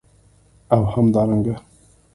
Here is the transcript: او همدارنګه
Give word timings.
او 0.75 0.83
همدارنګه 0.93 1.55